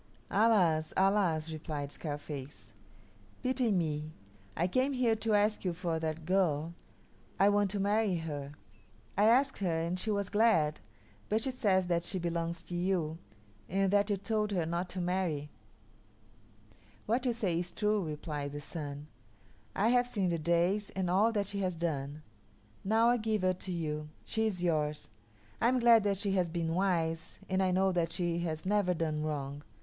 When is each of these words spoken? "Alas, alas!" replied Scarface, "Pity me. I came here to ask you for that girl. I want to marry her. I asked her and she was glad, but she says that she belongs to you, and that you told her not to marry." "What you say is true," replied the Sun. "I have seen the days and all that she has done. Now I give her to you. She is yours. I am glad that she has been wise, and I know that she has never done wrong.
"Alas, 0.31 0.93
alas!" 0.97 1.51
replied 1.51 1.91
Scarface, 1.91 2.73
"Pity 3.43 3.71
me. 3.71 4.11
I 4.57 4.67
came 4.67 4.93
here 4.93 5.13
to 5.17 5.35
ask 5.35 5.63
you 5.63 5.73
for 5.73 5.99
that 5.99 6.25
girl. 6.25 6.73
I 7.39 7.49
want 7.49 7.69
to 7.69 7.79
marry 7.79 8.15
her. 8.15 8.53
I 9.15 9.25
asked 9.25 9.59
her 9.59 9.79
and 9.81 9.99
she 9.99 10.09
was 10.09 10.31
glad, 10.31 10.81
but 11.29 11.41
she 11.41 11.51
says 11.51 11.85
that 11.85 12.01
she 12.03 12.17
belongs 12.17 12.63
to 12.63 12.75
you, 12.75 13.19
and 13.69 13.91
that 13.91 14.09
you 14.09 14.17
told 14.17 14.49
her 14.49 14.65
not 14.65 14.89
to 14.89 14.99
marry." 15.01 15.51
"What 17.05 17.27
you 17.27 17.31
say 17.33 17.59
is 17.59 17.71
true," 17.71 18.03
replied 18.03 18.53
the 18.53 18.59
Sun. 18.61 19.05
"I 19.75 19.89
have 19.89 20.07
seen 20.07 20.29
the 20.29 20.39
days 20.39 20.89
and 20.95 21.11
all 21.11 21.31
that 21.33 21.45
she 21.45 21.59
has 21.59 21.75
done. 21.75 22.23
Now 22.83 23.09
I 23.09 23.17
give 23.17 23.43
her 23.43 23.53
to 23.53 23.71
you. 23.71 24.09
She 24.25 24.47
is 24.47 24.63
yours. 24.63 25.09
I 25.61 25.67
am 25.67 25.77
glad 25.77 26.01
that 26.05 26.17
she 26.17 26.31
has 26.31 26.49
been 26.49 26.73
wise, 26.73 27.37
and 27.47 27.61
I 27.61 27.69
know 27.69 27.91
that 27.91 28.11
she 28.11 28.39
has 28.39 28.65
never 28.65 28.95
done 28.95 29.21
wrong. 29.21 29.61